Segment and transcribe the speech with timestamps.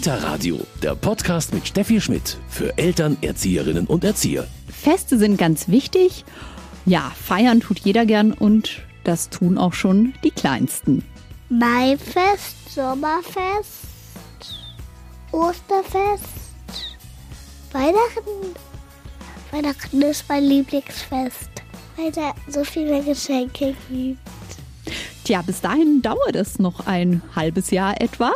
[0.00, 4.46] Kita Radio, der Podcast mit Steffi Schmidt für Eltern, Erzieherinnen und Erzieher.
[4.66, 6.24] Feste sind ganz wichtig.
[6.86, 11.04] Ja, feiern tut jeder gern und das tun auch schon die Kleinsten.
[11.50, 13.84] Maifest, Sommerfest,
[15.32, 16.24] Osterfest,
[17.72, 18.54] Weihnachten.
[19.50, 21.50] Weihnachten ist mein Lieblingsfest,
[21.98, 24.18] weil da so viele Geschenke gibt.
[25.24, 28.32] Tja, bis dahin dauert es noch ein halbes Jahr etwa.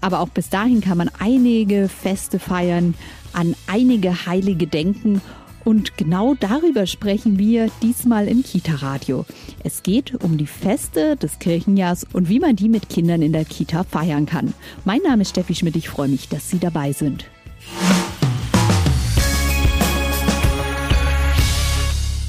[0.00, 2.94] Aber auch bis dahin kann man einige Feste feiern,
[3.32, 5.20] an einige Heilige denken.
[5.64, 9.26] Und genau darüber sprechen wir diesmal im Kita-Radio.
[9.64, 13.44] Es geht um die Feste des Kirchenjahrs und wie man die mit Kindern in der
[13.44, 14.54] Kita feiern kann.
[14.84, 17.26] Mein Name ist Steffi Schmidt, ich freue mich, dass Sie dabei sind.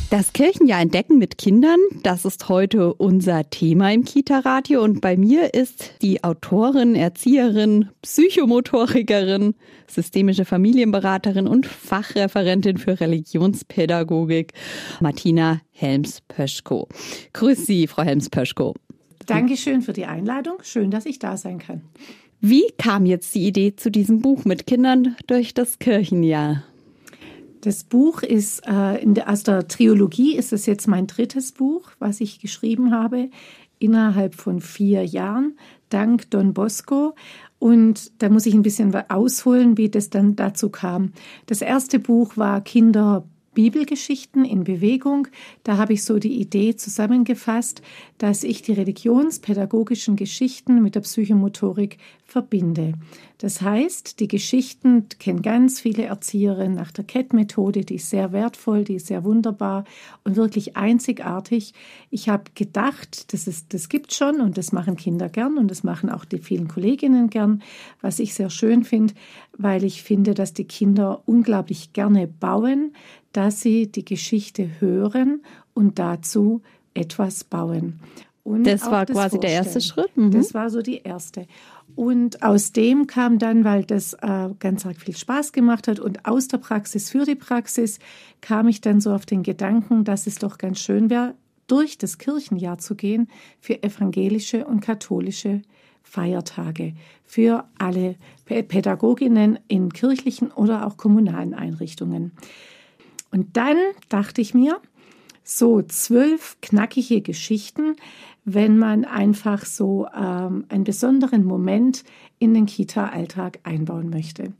[0.10, 4.84] Das Kirchenjahr entdecken mit Kindern, das ist heute unser Thema im Kita-Radio.
[4.84, 9.54] Und bei mir ist die Autorin, Erzieherin, Psychomotorikerin,
[9.88, 14.54] systemische Familienberaterin und Fachreferentin für Religionspädagogik,
[15.00, 16.88] Martina Helms-Pöschko.
[17.34, 18.74] Grüß Sie, Frau Helms-Pöschko.
[19.28, 20.56] Dankeschön für die Einladung.
[20.64, 21.84] Schön, dass ich da sein kann.
[22.42, 26.64] Wie kam jetzt die Idee zu diesem Buch mit Kindern durch das Kirchenjahr?
[27.62, 31.92] Das Buch ist äh, in der, aus der Triologie ist es jetzt mein drittes Buch,
[32.00, 33.30] was ich geschrieben habe
[33.80, 35.58] innerhalb von vier Jahren,
[35.90, 37.16] dank Don Bosco.
[37.58, 41.14] Und da muss ich ein bisschen ausholen, wie das dann dazu kam.
[41.46, 43.26] Das erste Buch war Kinder
[43.60, 45.28] Bibelgeschichten in Bewegung.
[45.64, 47.82] Da habe ich so die Idee zusammengefasst,
[48.18, 52.94] dass ich die religionspädagogischen Geschichten mit der Psychomotorik verbinde.
[53.38, 58.84] Das heißt, die Geschichten kennen ganz viele Erzieherinnen nach der Cat-Methode, die ist sehr wertvoll,
[58.84, 59.86] die ist sehr wunderbar
[60.24, 61.74] und wirklich einzigartig.
[62.12, 65.84] Ich habe gedacht, das, ist, das gibt schon und das machen Kinder gern und das
[65.84, 67.62] machen auch die vielen Kolleginnen gern,
[68.02, 69.14] was ich sehr schön finde,
[69.58, 72.94] weil ich finde, dass die Kinder unglaublich gerne bauen,
[73.34, 76.62] dass sie die Geschichte hören und dazu
[76.94, 78.00] etwas bauen.
[78.44, 80.16] Und das war das quasi der erste Schritt.
[80.18, 80.32] Mhm.
[80.32, 81.46] Das war so die erste.
[81.96, 86.48] Und aus dem kam dann, weil das äh, ganz viel Spaß gemacht hat und aus
[86.48, 88.00] der Praxis für die Praxis,
[88.42, 91.36] kam ich dann so auf den Gedanken, dass es doch ganz schön wäre,
[91.68, 93.28] durch das Kirchenjahr zu gehen
[93.60, 95.62] für evangelische und katholische
[96.02, 96.94] Feiertage,
[97.26, 102.32] für alle Pädagoginnen in kirchlichen oder auch kommunalen Einrichtungen.
[103.32, 103.78] Und dann
[104.10, 104.80] dachte ich mir,
[105.44, 107.96] so zwölf knackige Geschichten,
[108.46, 112.04] wenn man einfach so ähm, einen besonderen Moment
[112.38, 114.54] in den Kita-Alltag einbauen möchte.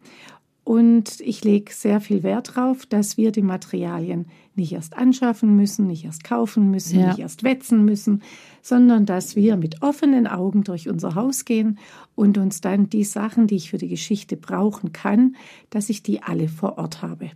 [0.64, 5.88] Und ich lege sehr viel Wert darauf, dass wir die Materialien nicht erst anschaffen müssen,
[5.88, 7.08] nicht erst kaufen müssen, ja.
[7.08, 8.22] nicht erst wetzen müssen,
[8.62, 11.80] sondern dass wir mit offenen Augen durch unser Haus gehen
[12.14, 15.36] und uns dann die Sachen, die ich für die Geschichte brauchen kann,
[15.72, 17.32] dass ich die alle vor Ort habe.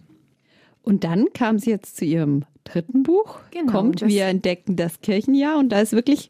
[0.83, 5.57] Und dann kam sie jetzt zu ihrem dritten Buch, genau, kommt, wir entdecken das Kirchenjahr
[5.57, 6.29] und da ist wirklich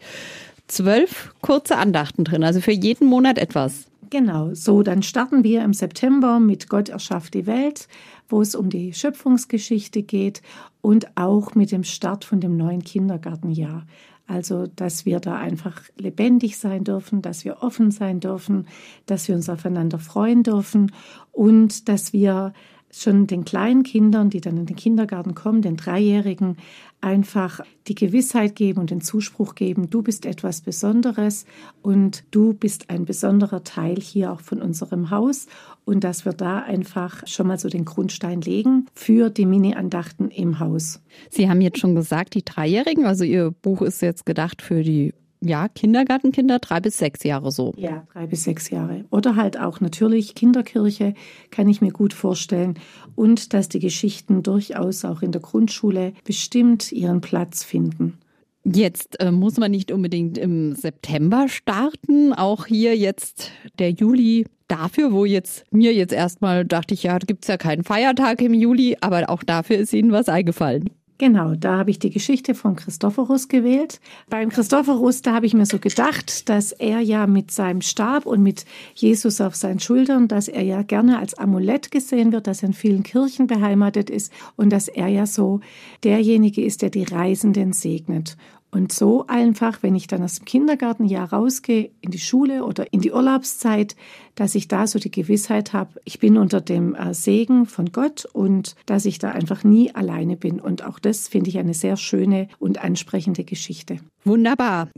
[0.68, 3.88] zwölf kurze Andachten drin, also für jeden Monat etwas.
[4.09, 7.88] Genau, so dann starten wir im September mit Gott erschafft die Welt,
[8.30, 10.42] wo es um die Schöpfungsgeschichte geht
[10.81, 13.88] und auch mit dem Start von dem neuen Kindergartenjahr.
[14.25, 18.68] Also, dass wir da einfach lebendig sein dürfen, dass wir offen sein dürfen,
[19.06, 20.94] dass wir uns aufeinander freuen dürfen
[21.31, 22.53] und dass wir
[22.94, 26.58] schon den kleinen Kindern, die dann in den Kindergarten kommen, den Dreijährigen,
[27.02, 31.46] einfach die Gewissheit geben und den Zuspruch geben, du bist etwas Besonderes
[31.81, 35.48] und du bist ein besonderer Teil hier auch von unserem Haus
[35.84, 40.60] und dass wir da einfach schon mal so den Grundstein legen für die Mini-Andachten im
[40.60, 41.02] Haus.
[41.30, 45.14] Sie haben jetzt schon gesagt, die Dreijährigen, also Ihr Buch ist jetzt gedacht für die
[45.44, 47.74] ja, Kindergartenkinder, drei bis sechs Jahre so.
[47.76, 49.06] Ja, drei bis sechs Jahre.
[49.09, 51.14] Oder halt auch natürlich Kinderkirche,
[51.52, 52.80] kann ich mir gut vorstellen.
[53.16, 58.18] Und dass die Geschichten durchaus auch in der Grundschule bestimmt ihren Platz finden.
[58.66, 62.34] Jetzt äh, muss man nicht unbedingt im September starten.
[62.34, 67.44] Auch hier jetzt der Juli dafür, wo jetzt mir jetzt erstmal dachte ich, ja, gibt
[67.44, 70.89] es ja keinen Feiertag im Juli, aber auch dafür ist Ihnen was eingefallen.
[71.19, 74.01] Genau, da habe ich die Geschichte von Christophorus gewählt.
[74.30, 78.42] Beim Christophorus, da habe ich mir so gedacht, dass er ja mit seinem Stab und
[78.42, 78.65] mit
[78.95, 82.74] Jesus auf seinen Schultern, dass er ja gerne als Amulett gesehen wird, dass er in
[82.74, 85.60] vielen Kirchen beheimatet ist und dass er ja so
[86.04, 88.36] derjenige ist, der die Reisenden segnet.
[88.74, 93.02] Und so einfach, wenn ich dann aus dem Kindergartenjahr rausgehe, in die Schule oder in
[93.02, 93.96] die Urlaubszeit,
[94.34, 98.25] dass ich da so die Gewissheit habe, ich bin unter dem äh, Segen von Gott
[98.34, 100.60] und dass ich da einfach nie alleine bin.
[100.60, 104.00] Und auch das finde ich eine sehr schöne und ansprechende Geschichte.
[104.25, 104.90] Wunderbar.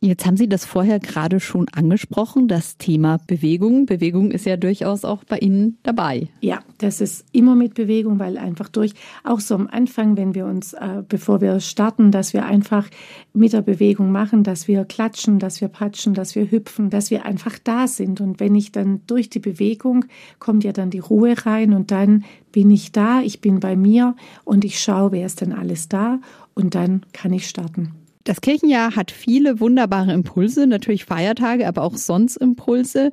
[0.00, 3.84] Jetzt haben Sie das vorher gerade schon angesprochen, das Thema Bewegung.
[3.84, 6.28] Bewegung ist ja durchaus auch bei Ihnen dabei.
[6.40, 8.92] Ja, das ist immer mit Bewegung, weil einfach durch,
[9.24, 12.88] auch so am Anfang, wenn wir uns, äh, bevor wir starten, dass wir einfach
[13.32, 17.24] mit der Bewegung machen, dass wir klatschen, dass wir patschen, dass wir hüpfen, dass wir
[17.24, 18.20] einfach da sind.
[18.20, 20.04] Und wenn ich dann durch die Bewegung
[20.38, 24.14] kommt ja dann die Ruhe rein und dann bin ich da, ich bin bei mir
[24.44, 26.20] und ich schaue, wer ist denn alles da
[26.54, 27.97] und dann kann ich starten.
[28.28, 33.10] Das Kirchenjahr hat viele wunderbare Impulse, natürlich Feiertage, aber auch sonst Impulse.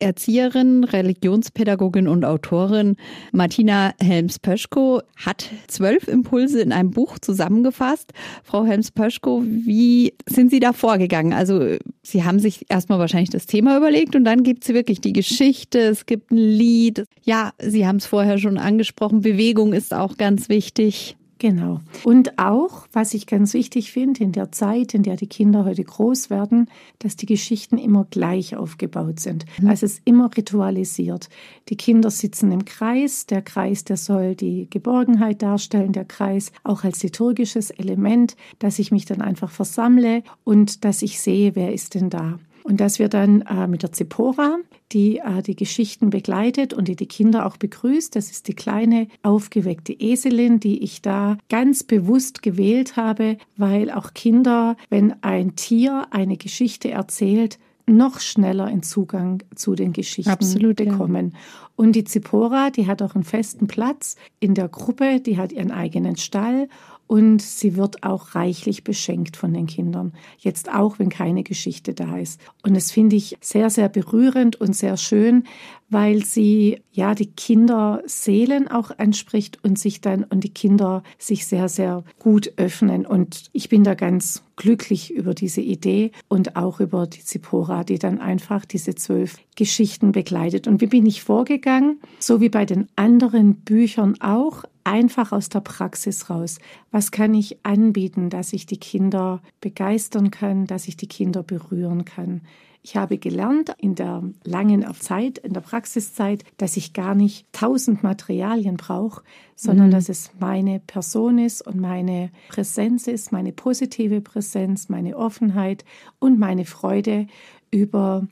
[0.00, 2.96] Erzieherin, Religionspädagogin und Autorin
[3.30, 8.12] Martina Helms-Pöschko hat zwölf Impulse in einem Buch zusammengefasst.
[8.42, 11.34] Frau Helms-Pöschko, wie sind Sie da vorgegangen?
[11.34, 15.12] Also Sie haben sich erstmal wahrscheinlich das Thema überlegt und dann gibt es wirklich die
[15.12, 17.04] Geschichte, es gibt ein Lied.
[17.22, 21.16] Ja, Sie haben es vorher schon angesprochen, Bewegung ist auch ganz wichtig.
[21.38, 21.80] Genau.
[22.02, 25.84] Und auch, was ich ganz wichtig finde, in der Zeit, in der die Kinder heute
[25.84, 26.68] groß werden,
[26.98, 29.44] dass die Geschichten immer gleich aufgebaut sind.
[29.60, 29.68] Mhm.
[29.68, 31.28] Also es ist immer ritualisiert.
[31.68, 33.26] Die Kinder sitzen im Kreis.
[33.26, 35.92] Der Kreis, der soll die Geborgenheit darstellen.
[35.92, 41.20] Der Kreis auch als liturgisches Element, dass ich mich dann einfach versammle und dass ich
[41.20, 42.40] sehe, wer ist denn da.
[42.68, 44.58] Und dass wir dann äh, mit der Zipora,
[44.92, 49.08] die äh, die Geschichten begleitet und die die Kinder auch begrüßt, das ist die kleine
[49.22, 56.08] aufgeweckte Eselin, die ich da ganz bewusst gewählt habe, weil auch Kinder, wenn ein Tier
[56.10, 61.30] eine Geschichte erzählt, noch schneller in Zugang zu den Geschichten Absolut, bekommen.
[61.32, 61.38] Ja.
[61.76, 65.70] Und die Zipora, die hat auch einen festen Platz in der Gruppe, die hat ihren
[65.70, 66.68] eigenen Stall
[67.08, 70.12] und sie wird auch reichlich beschenkt von den Kindern.
[70.38, 72.38] Jetzt auch, wenn keine Geschichte da ist.
[72.62, 75.44] Und das finde ich sehr, sehr berührend und sehr schön,
[75.90, 81.68] weil sie ja die Kinderseelen auch anspricht und sich dann und die Kinder sich sehr,
[81.68, 83.06] sehr gut öffnen.
[83.06, 87.98] Und ich bin da ganz glücklich über diese Idee und auch über die Zipora, die
[87.98, 90.66] dann einfach diese zwölf Geschichten begleitet.
[90.66, 92.00] Und wie bin ich vorgegangen?
[92.18, 96.58] So wie bei den anderen Büchern auch, einfach aus der Praxis raus.
[96.90, 102.04] Was kann ich anbieten, dass ich die Kinder begeistern kann, dass ich die Kinder berühren
[102.04, 102.40] kann?
[102.88, 108.02] Ich habe gelernt in der langen Zeit, in der Praxiszeit, dass ich gar nicht tausend
[108.02, 109.22] Materialien brauche,
[109.56, 109.90] sondern mhm.
[109.90, 115.84] dass es meine Person ist und meine Präsenz ist, meine positive Präsenz, meine Offenheit
[116.18, 117.26] und meine Freude
[117.70, 118.26] über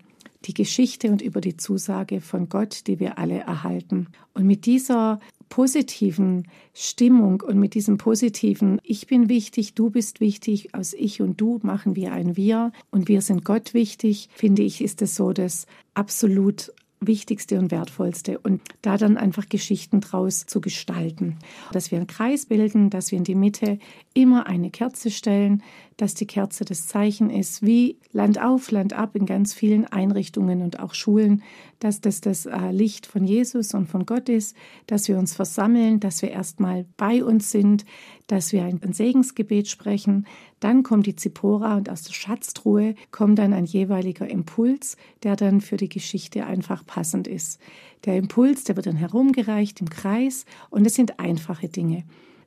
[0.46, 4.06] die Geschichte und über die Zusage von Gott, die wir alle erhalten.
[4.32, 10.74] Und mit dieser positiven Stimmung und mit diesem positiven Ich bin wichtig, du bist wichtig,
[10.74, 14.82] aus Ich und Du machen wir ein Wir und wir sind Gott wichtig, finde ich,
[14.82, 20.60] ist es so das absolut Wichtigste und Wertvollste und da dann einfach Geschichten draus zu
[20.60, 21.38] gestalten.
[21.72, 23.78] Dass wir einen Kreis bilden, dass wir in die Mitte
[24.14, 25.62] immer eine Kerze stellen,
[25.96, 30.62] dass die Kerze das Zeichen ist, wie Land auf, Land ab in ganz vielen Einrichtungen
[30.62, 31.42] und auch Schulen,
[31.80, 34.56] dass das das äh, Licht von Jesus und von Gott ist,
[34.86, 37.84] dass wir uns versammeln, dass wir erstmal bei uns sind,
[38.26, 40.26] dass wir ein Segensgebet sprechen.
[40.66, 45.60] Dann kommt die Zipora und aus der Schatztruhe kommt dann ein jeweiliger Impuls, der dann
[45.60, 47.60] für die Geschichte einfach passend ist.
[48.04, 52.02] Der Impuls, der wird dann herumgereicht im Kreis und es sind einfache Dinge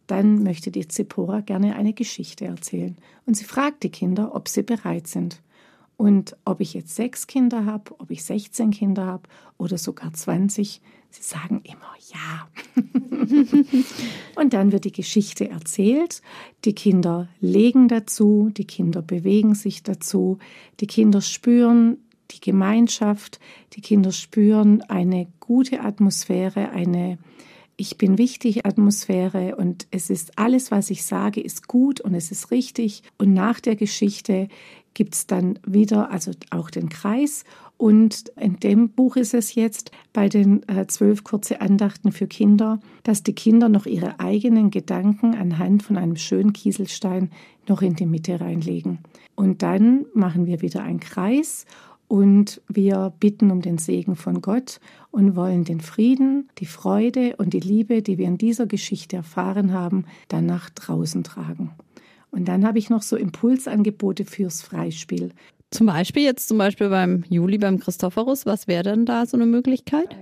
[0.07, 2.97] dann möchte die Zipora gerne eine Geschichte erzählen.
[3.27, 5.39] Und sie fragt die Kinder, ob sie bereit sind.
[5.97, 9.29] Und ob ich jetzt sechs Kinder habe, ob ich 16 Kinder habe
[9.59, 12.47] oder sogar 20, sie sagen immer ja.
[14.35, 16.21] und dann wird die Geschichte erzählt.
[16.65, 20.39] Die Kinder legen dazu, die Kinder bewegen sich dazu,
[20.79, 21.97] die Kinder spüren
[22.31, 23.39] die Gemeinschaft,
[23.73, 27.17] die Kinder spüren eine gute Atmosphäre, eine
[27.79, 32.29] ich bin wichtig Atmosphäre und es ist alles, was ich sage, ist gut und es
[32.29, 33.03] ist richtig.
[33.17, 34.49] Und nach der Geschichte
[34.93, 37.45] gibt es dann wieder, also auch den Kreis.
[37.79, 42.81] Und in dem Buch ist es jetzt bei den äh, zwölf kurze Andachten für Kinder,
[43.03, 47.31] dass die Kinder noch ihre eigenen Gedanken anhand von einem schönen Kieselstein
[47.69, 48.99] noch in die Mitte reinlegen.
[49.35, 51.65] Und dann machen wir wieder einen Kreis
[52.09, 54.81] und wir bitten um den Segen von Gott
[55.11, 59.71] und wollen den Frieden, die Freude und die Liebe, die wir in dieser Geschichte erfahren
[59.71, 61.71] haben, dann nach draußen tragen.
[62.29, 65.31] Und dann habe ich noch so Impulsangebote fürs Freispiel.
[65.71, 69.45] Zum Beispiel jetzt zum Beispiel beim Juli, beim Christophorus, was wäre denn da so eine
[69.45, 70.15] Möglichkeit?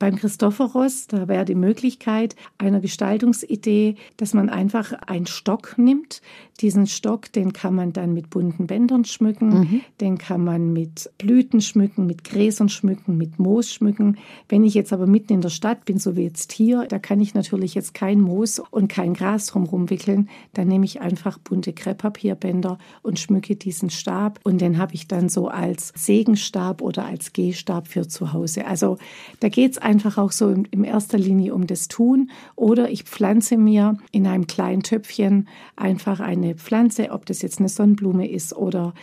[0.00, 6.22] Beim Christophoros, da wäre die Möglichkeit einer Gestaltungsidee, dass man einfach einen Stock nimmt.
[6.60, 9.80] Diesen Stock, den kann man dann mit bunten Bändern schmücken, mhm.
[10.00, 14.16] den kann man mit Blüten schmücken, mit Gräsern schmücken, mit Moos schmücken.
[14.48, 17.20] Wenn ich jetzt aber mitten in der Stadt bin, so wie jetzt hier, da kann
[17.20, 20.28] ich natürlich jetzt kein Moos und kein Gras drumherum wickeln.
[20.54, 25.28] Dann nehme ich einfach bunte Krepppapierbänder und schmücke diesen Stab und den habe ich dann
[25.28, 28.66] so als Segenstab oder als Gehstab für zu Hause.
[28.66, 28.96] Also
[29.40, 32.30] da geht es einfach auch so in, in erster Linie um das Tun.
[32.54, 37.68] Oder ich pflanze mir in einem kleinen Töpfchen einfach eine Pflanze, ob das jetzt eine
[37.68, 38.94] Sonnenblume ist oder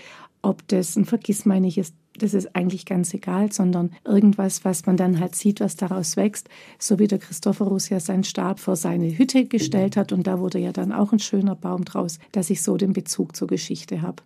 [0.41, 5.19] ob das ein Vergissmeinnicht ist, das ist eigentlich ganz egal, sondern irgendwas, was man dann
[5.19, 9.45] halt sieht, was daraus wächst, so wie der Christophorus ja seinen Stab vor seine Hütte
[9.45, 10.11] gestellt hat.
[10.13, 13.35] Und da wurde ja dann auch ein schöner Baum draus, dass ich so den Bezug
[13.35, 14.23] zur Geschichte habe.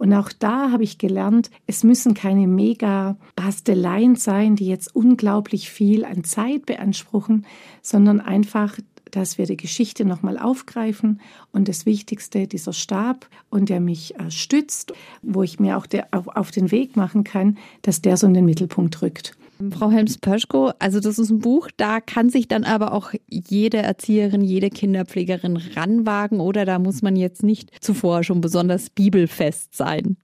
[0.00, 5.68] Und auch da habe ich gelernt, es müssen keine mega Basteleien sein, die jetzt unglaublich
[5.68, 7.44] viel an Zeit beanspruchen,
[7.82, 8.78] sondern einfach
[9.10, 14.30] dass wir die Geschichte nochmal aufgreifen und das Wichtigste, dieser Stab und der mich äh,
[14.30, 18.28] stützt, wo ich mir auch der, auf, auf den Weg machen kann, dass der so
[18.28, 19.36] in den Mittelpunkt rückt.
[19.70, 24.42] Frau Helms-Pöschko, also das ist ein Buch, da kann sich dann aber auch jede Erzieherin,
[24.42, 30.16] jede Kinderpflegerin ranwagen oder da muss man jetzt nicht zuvor schon besonders bibelfest sein.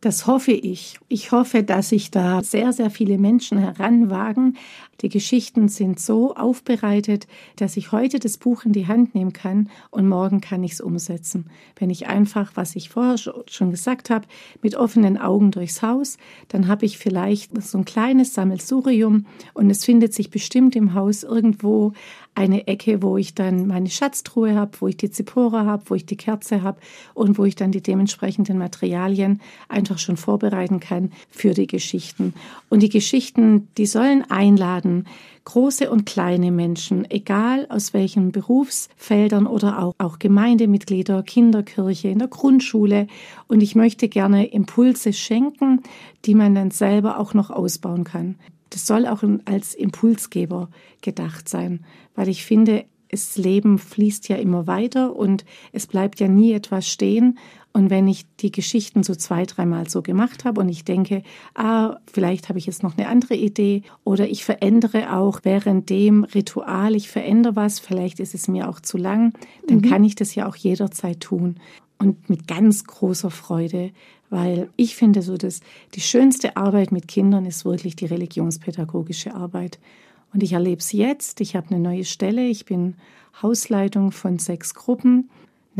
[0.00, 0.98] Das hoffe ich.
[1.08, 4.56] Ich hoffe, dass sich da sehr, sehr viele Menschen heranwagen.
[5.02, 7.26] Die Geschichten sind so aufbereitet,
[7.56, 10.80] dass ich heute das Buch in die Hand nehmen kann und morgen kann ich es
[10.80, 11.48] umsetzen.
[11.76, 14.26] Wenn ich einfach, was ich vorher schon gesagt habe,
[14.62, 19.84] mit offenen Augen durchs Haus, dann habe ich vielleicht so ein kleines Sammelsurium und es
[19.84, 21.92] findet sich bestimmt im Haus irgendwo
[22.34, 26.06] eine Ecke, wo ich dann meine Schatztruhe habe, wo ich die Zipora habe, wo ich
[26.06, 26.80] die Kerze habe
[27.12, 32.34] und wo ich dann die dementsprechenden Materialien einfach schon vorbereiten kann für die Geschichten.
[32.68, 34.89] Und die Geschichten, die sollen einladen,
[35.44, 42.28] große und kleine Menschen, egal aus welchen Berufsfeldern oder auch, auch Gemeindemitglieder, Kinderkirche, in der
[42.28, 43.06] Grundschule.
[43.48, 45.82] Und ich möchte gerne Impulse schenken,
[46.24, 48.36] die man dann selber auch noch ausbauen kann
[48.70, 50.70] das soll auch als Impulsgeber
[51.02, 56.28] gedacht sein, weil ich finde, das Leben fließt ja immer weiter und es bleibt ja
[56.28, 57.38] nie etwas stehen.
[57.72, 61.22] Und wenn ich die Geschichten so zwei, dreimal so gemacht habe und ich denke,
[61.54, 66.24] ah, vielleicht habe ich jetzt noch eine andere Idee oder ich verändere auch während dem
[66.24, 69.32] Ritual, ich verändere was, vielleicht ist es mir auch zu lang,
[69.68, 69.82] dann mhm.
[69.82, 71.60] kann ich das ja auch jederzeit tun
[72.00, 73.92] und mit ganz großer Freude,
[74.30, 75.60] weil ich finde so, dass
[75.94, 79.78] die schönste Arbeit mit Kindern ist wirklich die religionspädagogische Arbeit.
[80.32, 81.40] Und ich erlebe es jetzt.
[81.40, 82.46] Ich habe eine neue Stelle.
[82.46, 82.94] Ich bin
[83.42, 85.28] Hausleitung von sechs Gruppen.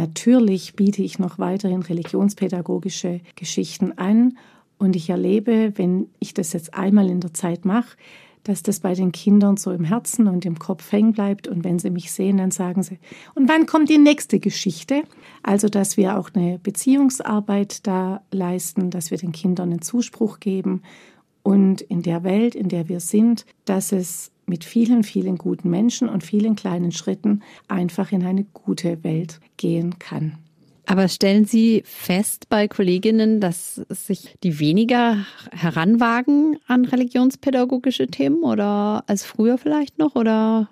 [0.00, 4.38] Natürlich biete ich noch weiterhin religionspädagogische Geschichten an.
[4.78, 7.98] Und ich erlebe, wenn ich das jetzt einmal in der Zeit mache,
[8.42, 11.48] dass das bei den Kindern so im Herzen und im Kopf hängen bleibt.
[11.48, 12.98] Und wenn sie mich sehen, dann sagen sie,
[13.34, 15.02] und wann kommt die nächste Geschichte?
[15.42, 20.80] Also, dass wir auch eine Beziehungsarbeit da leisten, dass wir den Kindern einen Zuspruch geben
[21.42, 26.10] und in der Welt, in der wir sind, dass es mit vielen, vielen guten Menschen
[26.10, 30.36] und vielen kleinen Schritten einfach in eine gute Welt gehen kann.
[30.86, 39.04] Aber stellen Sie fest bei Kolleginnen, dass sich die weniger heranwagen an religionspädagogische Themen oder
[39.06, 40.68] als früher vielleicht noch oder?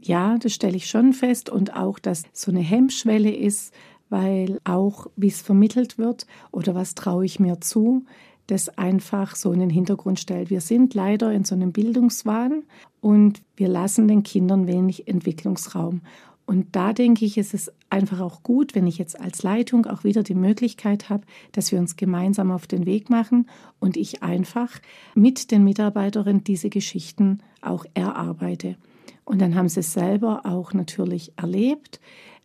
[0.00, 3.74] Ja, das stelle ich schon fest und auch, dass so eine Hemmschwelle ist,
[4.08, 8.06] weil auch, wie es vermittelt wird oder was traue ich mir zu,
[8.48, 10.50] das einfach so in den Hintergrund stellt.
[10.50, 12.64] Wir sind leider in so einem Bildungswahn
[13.00, 16.00] und wir lassen den Kindern wenig Entwicklungsraum.
[16.46, 20.02] Und da denke ich, ist es einfach auch gut, wenn ich jetzt als Leitung auch
[20.02, 23.46] wieder die Möglichkeit habe, dass wir uns gemeinsam auf den Weg machen
[23.80, 24.70] und ich einfach
[25.14, 28.76] mit den Mitarbeiterinnen diese Geschichten auch erarbeite.
[29.26, 32.00] Und dann haben sie es selber auch natürlich erlebt.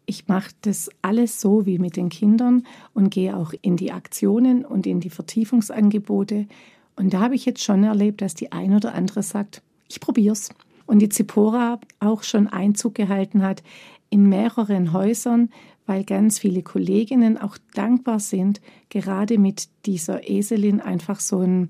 [0.06, 4.66] Ich mache das alles so wie mit den Kindern und gehe auch in die Aktionen
[4.66, 6.48] und in die Vertiefungsangebote.
[6.96, 10.34] Und da habe ich jetzt schon erlebt, dass die ein oder andere sagt, ich probiere
[10.34, 10.50] es
[10.86, 13.64] und die Zipora auch schon Einzug gehalten hat
[14.10, 15.50] in mehreren Häusern,
[15.86, 21.70] weil ganz viele Kolleginnen auch dankbar sind, gerade mit dieser Eselin einfach so einen,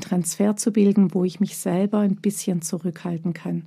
[0.00, 3.66] Transfer zu bilden, wo ich mich selber ein bisschen zurückhalten kann.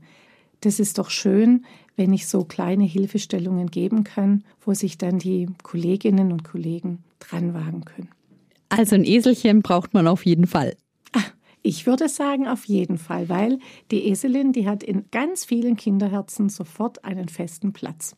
[0.62, 5.48] Das ist doch schön, wenn ich so kleine Hilfestellungen geben kann, wo sich dann die
[5.64, 8.10] Kolleginnen und Kollegen dran wagen können.
[8.70, 10.76] Also ein Eselchen braucht man auf jeden Fall.
[11.64, 13.60] Ich würde sagen, auf jeden Fall, weil
[13.92, 18.16] die Eselin, die hat in ganz vielen Kinderherzen sofort einen festen Platz.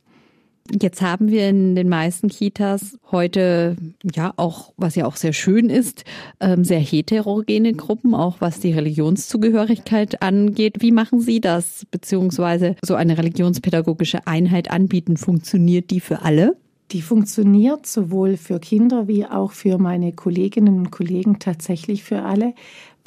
[0.80, 5.70] Jetzt haben wir in den meisten Kitas heute ja auch, was ja auch sehr schön
[5.70, 6.04] ist,
[6.40, 10.78] ähm, sehr heterogene Gruppen, auch was die Religionszugehörigkeit angeht.
[10.80, 11.88] Wie machen Sie das?
[11.90, 16.56] Beziehungsweise so eine religionspädagogische Einheit anbieten, funktioniert die für alle?
[16.92, 22.54] Die funktioniert sowohl für Kinder wie auch für meine Kolleginnen und Kollegen tatsächlich für alle,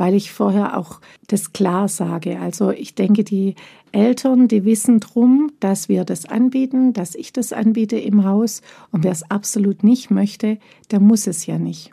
[0.03, 2.41] weil ich vorher auch das klar sage.
[2.41, 3.55] Also ich denke, die
[3.93, 8.63] Eltern, die wissen drum, dass wir das anbieten, dass ich das anbiete im Haus.
[8.91, 10.59] Und wer es absolut nicht möchte,
[10.91, 11.93] der muss es ja nicht.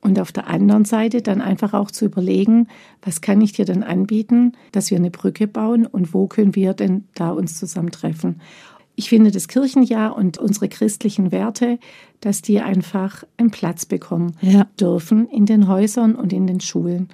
[0.00, 2.68] Und auf der anderen Seite dann einfach auch zu überlegen,
[3.02, 6.74] was kann ich dir denn anbieten, dass wir eine Brücke bauen und wo können wir
[6.74, 8.40] denn da uns zusammentreffen.
[8.94, 11.80] Ich finde das Kirchenjahr und unsere christlichen Werte,
[12.20, 14.68] dass die einfach einen Platz bekommen ja.
[14.78, 17.08] dürfen in den Häusern und in den Schulen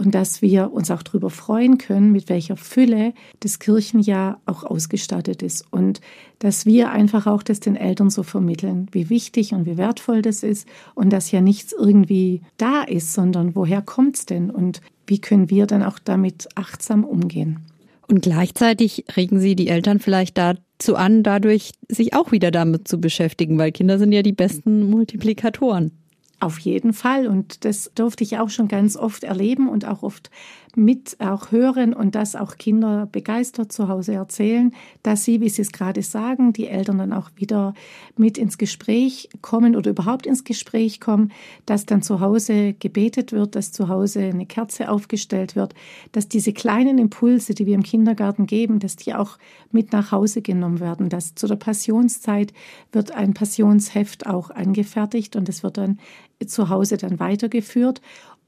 [0.00, 5.42] und dass wir uns auch darüber freuen können, mit welcher Fülle das Kirchenjahr auch ausgestattet
[5.42, 6.00] ist und
[6.38, 10.42] dass wir einfach auch das den Eltern so vermitteln, wie wichtig und wie wertvoll das
[10.42, 15.20] ist und dass ja nichts irgendwie da ist, sondern woher kommt es denn und wie
[15.20, 17.60] können wir dann auch damit achtsam umgehen.
[18.08, 23.00] Und gleichzeitig regen Sie die Eltern vielleicht dazu an, dadurch sich auch wieder damit zu
[23.00, 25.92] beschäftigen, weil Kinder sind ja die besten Multiplikatoren.
[26.40, 27.26] Auf jeden Fall.
[27.26, 30.30] Und das durfte ich auch schon ganz oft erleben und auch oft
[30.76, 34.72] mit auch hören und das auch Kinder begeistert zu Hause erzählen,
[35.02, 37.74] dass sie, wie sie es gerade sagen, die Eltern dann auch wieder
[38.16, 41.32] mit ins Gespräch kommen oder überhaupt ins Gespräch kommen,
[41.66, 45.74] dass dann zu Hause gebetet wird, dass zu Hause eine Kerze aufgestellt wird,
[46.12, 49.38] dass diese kleinen Impulse, die wir im Kindergarten geben, dass die auch
[49.72, 52.52] mit nach Hause genommen werden, dass zu der Passionszeit
[52.92, 55.98] wird ein Passionsheft auch angefertigt und es wird dann
[56.46, 58.00] zu Hause dann weitergeführt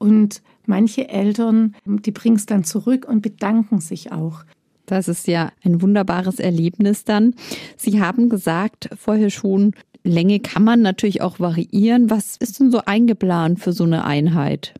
[0.03, 4.43] und manche Eltern, die bringen es dann zurück und bedanken sich auch.
[4.85, 7.35] Das ist ja ein wunderbares Erlebnis dann.
[7.77, 12.09] Sie haben gesagt vorher schon, Länge kann man natürlich auch variieren.
[12.09, 14.73] Was ist denn so eingeplant für so eine Einheit?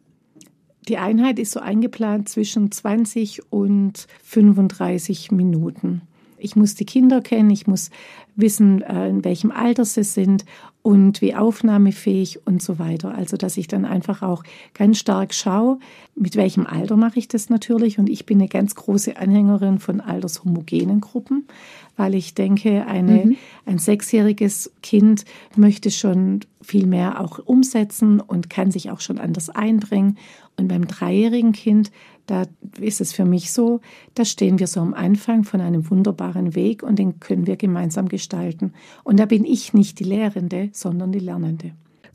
[0.90, 6.02] Die Einheit ist so eingeplant zwischen 20 und 35 Minuten.
[6.44, 7.90] Ich muss die Kinder kennen, ich muss
[8.36, 10.46] wissen, äh, in welchem Alter sie sind
[10.82, 13.16] und wie aufnahmefähig und so weiter.
[13.16, 15.80] Also, dass ich dann einfach auch ganz stark schaue,
[16.16, 18.00] mit welchem Alter mache ich das natürlich.
[18.00, 21.48] Und ich bin eine ganz große Anhängerin von altershomogenen Gruppen,
[21.96, 23.38] weil ich denke, eine, mhm.
[23.66, 25.24] ein sechsjähriges Kind
[25.56, 30.18] möchte schon viel mehr auch umsetzen und kann sich auch schon anders einbringen.
[30.58, 31.92] Und beim dreijährigen Kind
[32.26, 32.44] da
[32.80, 33.82] ist es für mich so,
[34.14, 38.08] da stehen wir so am Anfang von einem wunderbaren Weg und den können wir gemeinsam
[38.08, 38.74] gestalten.
[39.04, 41.72] Und da bin ich nicht die Lehrende, sondern die Lernende.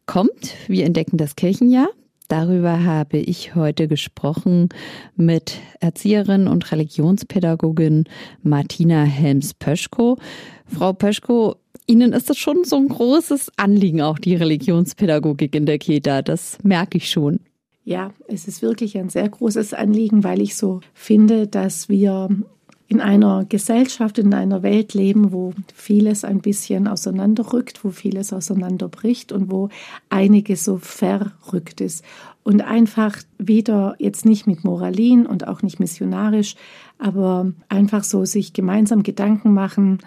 [0.07, 1.89] Kommt, wir entdecken das Kirchenjahr.
[2.29, 4.69] Darüber habe ich heute gesprochen
[5.17, 8.05] mit Erzieherin und Religionspädagogin
[8.43, 10.19] Martina Helms-Pöschko.
[10.67, 15.79] Frau Pöschko, Ihnen ist das schon so ein großes Anliegen, auch die Religionspädagogik in der
[15.79, 16.21] Kita.
[16.21, 17.41] Das merke ich schon.
[17.89, 22.29] Ja, es ist wirklich ein sehr großes Anliegen, weil ich so finde, dass wir
[22.87, 29.33] in einer Gesellschaft, in einer Welt leben, wo vieles ein bisschen auseinanderrückt, wo vieles auseinanderbricht
[29.33, 29.71] und wo
[30.11, 32.05] einiges so verrückt ist.
[32.43, 36.57] Und einfach wieder jetzt nicht mit Moralin und auch nicht missionarisch,
[36.99, 40.01] aber einfach so sich gemeinsam Gedanken machen,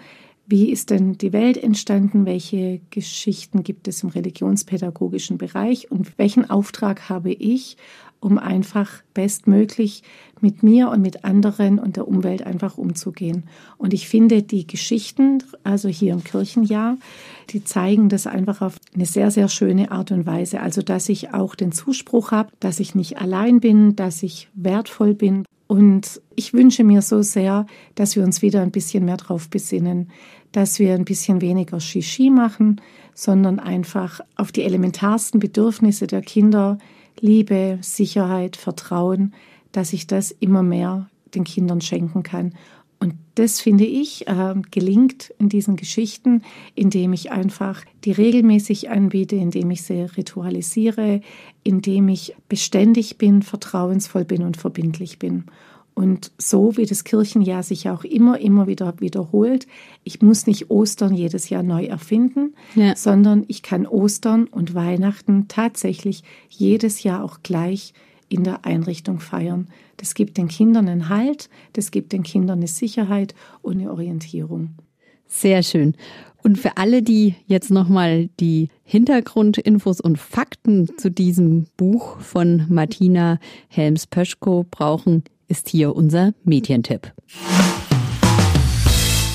[0.46, 2.26] wie ist denn die Welt entstanden?
[2.26, 5.90] Welche Geschichten gibt es im religionspädagogischen Bereich?
[5.90, 7.76] Und welchen Auftrag habe ich,
[8.20, 10.02] um einfach bestmöglich
[10.40, 13.44] mit mir und mit anderen und der Umwelt einfach umzugehen?
[13.78, 16.96] Und ich finde, die Geschichten, also hier im Kirchenjahr,
[17.50, 20.60] die zeigen das einfach auf eine sehr, sehr schöne Art und Weise.
[20.60, 25.14] Also, dass ich auch den Zuspruch habe, dass ich nicht allein bin, dass ich wertvoll
[25.14, 29.48] bin, und ich wünsche mir so sehr, dass wir uns wieder ein bisschen mehr darauf
[29.48, 30.10] besinnen,
[30.52, 32.78] dass wir ein bisschen weniger Shishi machen,
[33.14, 36.76] sondern einfach auf die elementarsten Bedürfnisse der Kinder,
[37.20, 39.32] Liebe, Sicherheit, Vertrauen,
[39.72, 42.52] dass ich das immer mehr den Kindern schenken kann.
[43.02, 46.42] Und das finde ich äh, gelingt in diesen Geschichten,
[46.76, 51.20] indem ich einfach die regelmäßig anbiete, indem ich sie ritualisiere,
[51.64, 55.46] indem ich beständig bin, vertrauensvoll bin und verbindlich bin.
[55.94, 59.66] Und so wie das Kirchenjahr sich auch immer, immer wieder wiederholt,
[60.04, 62.94] ich muss nicht Ostern jedes Jahr neu erfinden, ja.
[62.94, 67.94] sondern ich kann Ostern und Weihnachten tatsächlich jedes Jahr auch gleich
[68.32, 69.68] in der Einrichtung feiern.
[69.96, 74.70] Das gibt den Kindern einen Halt, das gibt den Kindern eine Sicherheit und eine Orientierung.
[75.26, 75.96] Sehr schön.
[76.42, 83.38] Und für alle, die jetzt nochmal die Hintergrundinfos und Fakten zu diesem Buch von Martina
[83.68, 87.12] Helms-Pöschko brauchen, ist hier unser Medientipp.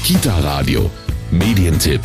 [0.03, 0.89] Kita Radio,
[1.31, 2.01] Medientipp.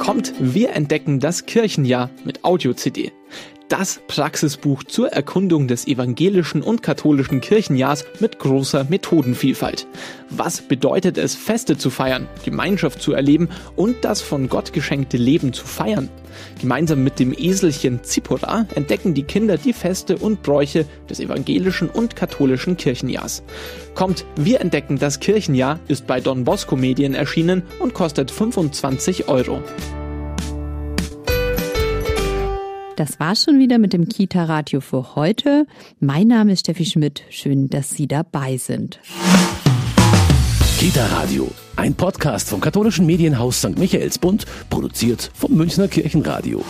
[0.00, 3.12] Kommt, wir entdecken das Kirchenjahr mit Audio-CD
[3.70, 9.86] das Praxisbuch zur Erkundung des evangelischen und katholischen Kirchenjahrs mit großer Methodenvielfalt.
[10.28, 15.52] Was bedeutet es, Feste zu feiern, Gemeinschaft zu erleben und das von Gott geschenkte Leben
[15.52, 16.08] zu feiern?
[16.60, 22.16] Gemeinsam mit dem Eselchen Zipora entdecken die Kinder die Feste und Bräuche des evangelischen und
[22.16, 23.44] katholischen Kirchenjahrs.
[23.94, 29.62] Kommt, wir entdecken das Kirchenjahr ist bei Don Bosco Medien erschienen und kostet 25 Euro.
[33.00, 35.66] Das war schon wieder mit dem Kita-Radio für heute.
[36.00, 37.22] Mein Name ist Steffi Schmidt.
[37.30, 39.00] Schön, dass Sie dabei sind.
[40.78, 43.78] Kita Radio, ein Podcast vom katholischen Medienhaus St.
[43.78, 46.62] Michaelsbund, produziert vom Münchner Kirchenradio.